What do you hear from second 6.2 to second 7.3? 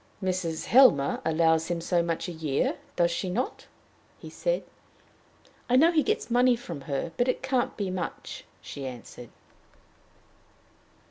money from her, but